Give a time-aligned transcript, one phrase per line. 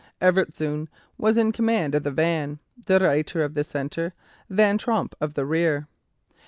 [0.19, 0.87] Evertszoon
[1.19, 2.57] was in command of the van;
[2.87, 4.15] De Ruyter of the centre;
[4.49, 5.87] Van Tromp of the rear.